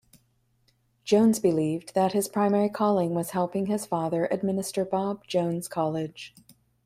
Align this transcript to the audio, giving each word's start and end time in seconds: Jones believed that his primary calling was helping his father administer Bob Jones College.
Jones 1.03 1.37
believed 1.37 1.93
that 1.93 2.13
his 2.13 2.27
primary 2.27 2.69
calling 2.69 3.13
was 3.13 3.29
helping 3.37 3.67
his 3.67 3.85
father 3.85 4.25
administer 4.31 4.83
Bob 4.83 5.27
Jones 5.27 5.67
College. 5.67 6.33